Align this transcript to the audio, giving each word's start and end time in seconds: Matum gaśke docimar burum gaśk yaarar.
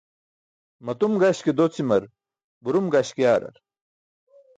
Matum 0.85 1.13
gaśke 1.23 1.51
docimar 1.59 2.03
burum 2.63 2.85
gaśk 2.95 3.17
yaarar. 3.23 3.55